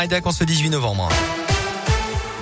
[0.00, 1.08] en ce 18 novembre.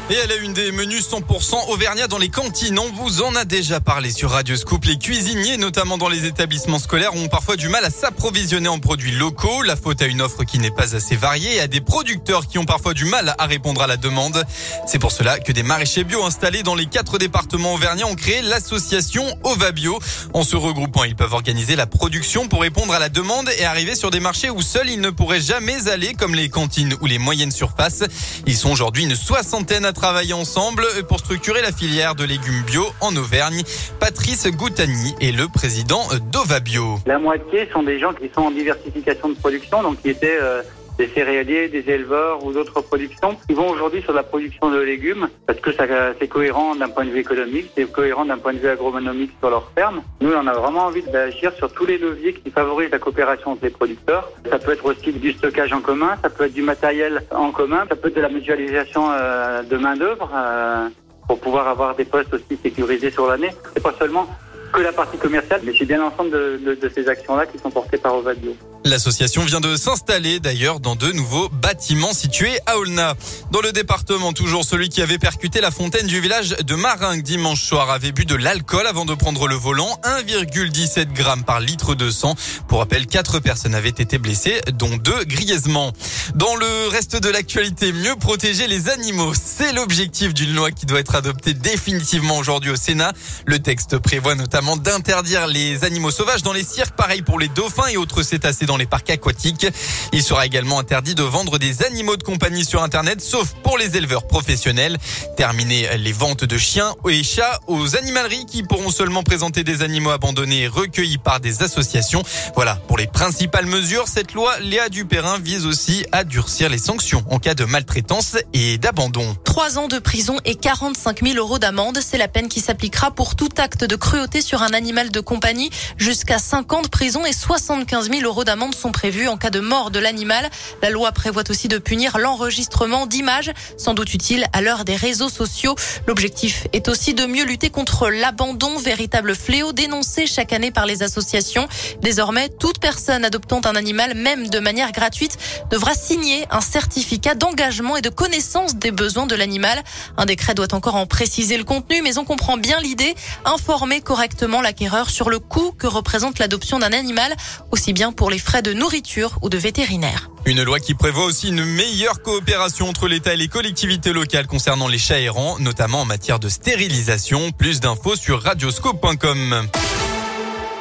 [0.08, 2.78] Et elle a une des menus 100% Auvergnat dans les cantines.
[2.78, 4.84] On vous en a déjà parlé sur Radio Scoop.
[4.84, 9.10] Les cuisiniers, notamment dans les établissements scolaires, ont parfois du mal à s'approvisionner en produits
[9.10, 9.62] locaux.
[9.62, 12.56] La faute à une offre qui n'est pas assez variée et à des producteurs qui
[12.58, 14.44] ont parfois du mal à répondre à la demande.
[14.86, 18.42] C'est pour cela que des maraîchers bio installés dans les quatre départements auvergnats ont créé
[18.42, 19.98] l'association Ovabio.
[20.34, 23.96] En se regroupant, ils peuvent organiser la production pour répondre à la demande et arriver
[23.96, 27.18] sur des marchés où seuls ils ne pourraient jamais aller, comme les cantines ou les
[27.18, 28.04] moyennes surfaces.
[28.46, 32.84] Ils sont aujourd'hui une soixantaine à travailler ensemble pour structurer la filière de légumes bio
[33.00, 33.62] en Auvergne.
[33.98, 36.98] Patrice Goutani est le président d'Ovabio.
[37.06, 40.62] La moitié sont des gens qui sont en diversification de production, donc qui étaient euh,
[40.98, 45.28] des céréaliers, des éleveurs ou d'autres productions qui vont aujourd'hui sur la production de légumes
[45.46, 45.70] parce que
[46.18, 49.50] c'est cohérent d'un point de vue économique, c'est cohérent d'un point de vue agronomique sur
[49.50, 50.02] leur ferme.
[50.20, 53.64] Nous, on a vraiment envie d'agir sur tous les leviers qui favorisent la coopération entre
[53.64, 54.30] les producteurs.
[54.50, 57.84] Ça peut être aussi du stockage en commun, ça peut être du matériel en commun,
[57.88, 60.30] ça peut être de la mutualisation euh, de main d'œuvre.
[60.34, 60.88] Euh,
[61.26, 63.50] pour pouvoir avoir des postes aussi sécurisés sur l'année.
[63.74, 64.28] C'est pas seulement
[64.72, 67.70] que la partie commerciale, mais c'est bien l'ensemble de, de, de, ces actions-là qui sont
[67.70, 68.54] portées par Ovadio.
[68.86, 73.16] L'association vient de s'installer d'ailleurs dans de nouveaux bâtiments situés à Aulna.
[73.50, 77.64] Dans le département, toujours celui qui avait percuté la fontaine du village de Maringue dimanche
[77.64, 82.10] soir avait bu de l'alcool avant de prendre le volant, 1,17 grammes par litre de
[82.10, 82.36] sang.
[82.68, 85.92] Pour rappel, quatre personnes avaient été blessées, dont deux grièvement.
[86.36, 91.00] Dans le reste de l'actualité, mieux protéger les animaux, c'est l'objectif d'une loi qui doit
[91.00, 93.14] être adoptée définitivement aujourd'hui au Sénat.
[93.46, 97.88] Le texte prévoit notamment d'interdire les animaux sauvages dans les cirques, pareil pour les dauphins
[97.88, 99.66] et autres cétacés dans les parcs aquatiques.
[100.12, 103.96] Il sera également interdit de vendre des animaux de compagnie sur Internet, sauf pour les
[103.96, 104.98] éleveurs professionnels.
[105.36, 110.10] Terminer les ventes de chiens et chats aux animaleries qui pourront seulement présenter des animaux
[110.10, 112.22] abandonnés recueillis par des associations.
[112.54, 114.08] Voilà pour les principales mesures.
[114.08, 118.78] Cette loi, Léa Dupérin, vise aussi à durcir les sanctions en cas de maltraitance et
[118.78, 119.36] d'abandon.
[119.44, 123.36] Trois ans de prison et 45 000 euros d'amende, c'est la peine qui s'appliquera pour
[123.36, 125.70] tout acte de cruauté sur un animal de compagnie.
[125.96, 129.60] Jusqu'à 5 ans de prison et 75 000 euros d'amende sont prévues en cas de
[129.60, 130.48] mort de l'animal.
[130.82, 135.28] La loi prévoit aussi de punir l'enregistrement d'images, sans doute utile à l'heure des réseaux
[135.28, 135.74] sociaux.
[136.06, 141.02] L'objectif est aussi de mieux lutter contre l'abandon, véritable fléau dénoncé chaque année par les
[141.02, 141.68] associations.
[142.02, 145.38] Désormais, toute personne adoptant un animal, même de manière gratuite,
[145.70, 149.82] devra signer un certificat d'engagement et de connaissance des besoins de l'animal.
[150.16, 154.60] Un décret doit encore en préciser le contenu, mais on comprend bien l'idée, informer correctement
[154.60, 157.34] l'acquéreur sur le coût que représente l'adoption d'un animal,
[157.70, 160.30] aussi bien pour les frais de nourriture ou de vétérinaire.
[160.44, 164.88] Une loi qui prévoit aussi une meilleure coopération entre l'État et les collectivités locales concernant
[164.88, 167.50] les chats errants, notamment en matière de stérilisation.
[167.50, 169.68] Plus d'infos sur radioscope.com.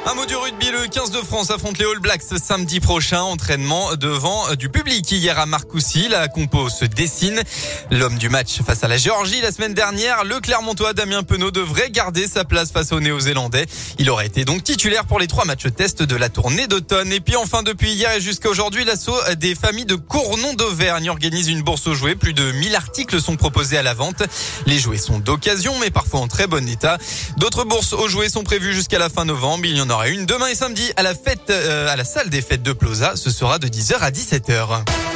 [0.08, 3.22] Un mot du rugby, le 15 de France affronte les All Blacks samedi prochain.
[3.22, 6.10] Entraînement devant du public hier à Marcoussis.
[6.10, 7.42] La compo se dessine.
[7.90, 11.90] L'homme du match face à la Géorgie la semaine dernière, le Clermontois Damien Penaud devrait
[11.90, 13.66] garder sa place face aux Néo-Zélandais.
[13.98, 17.12] Il aurait été donc titulaire pour les trois matchs test de la tournée d'automne.
[17.12, 21.48] Et puis enfin, depuis hier et jusqu'à aujourd'hui, l'assaut des familles de Cournon d'Auvergne organise
[21.48, 22.16] une bourse aux jouets.
[22.16, 24.22] Plus de 1000 articles sont proposés à la vente.
[24.68, 27.00] Les jouets sont d'occasion, mais parfois en très bon état.
[27.38, 29.66] D'autres bourses aux jouets sont prévues jusqu'à la fin novembre.
[29.66, 32.30] Il y en aura une demain et samedi à la fête, euh, à la salle
[32.30, 33.16] des fêtes de Plaza.
[33.16, 35.15] Ce sera de 10h à 17h.